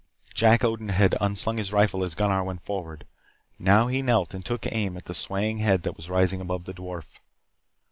Jack 0.33 0.63
Odin 0.63 0.89
had 0.89 1.15
unslung 1.21 1.57
his 1.57 1.71
rifle 1.71 2.03
as 2.03 2.15
Gunnar, 2.15 2.43
went 2.43 2.65
forward. 2.65 3.05
Now 3.59 3.85
he 3.85 4.01
knelt 4.01 4.33
and 4.33 4.43
took 4.43 4.65
aim 4.71 4.97
at 4.97 5.05
the 5.05 5.13
swaying 5.13 5.59
head 5.59 5.83
that 5.83 5.95
was 5.95 6.09
rising 6.09 6.41
above 6.41 6.65
the 6.65 6.73
dwarf. 6.73 7.19